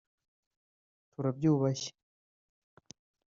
[1.11, 1.89] turabyubashye